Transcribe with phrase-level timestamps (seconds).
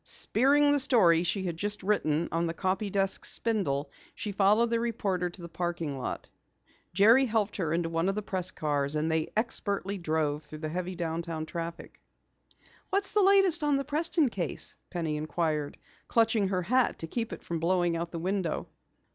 [0.03, 4.79] Spearing the story she had just written on the copy desk spindle, she followed the
[4.79, 6.27] reporter to the parking lot.
[6.91, 10.95] Jerry helped her into one of the press cars, and they expertly drove through heavy
[10.95, 12.01] downtown traffic.
[12.89, 15.77] "What's the latest on the Preston case?" Penny inquired,
[16.07, 18.65] clutching her hat to keep it from blowing out the window.